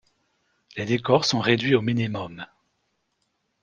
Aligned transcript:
Les 0.77 0.85
décors 0.85 1.25
sont 1.25 1.39
réduits 1.41 1.75
au 1.75 1.81
minimum. 1.83 2.47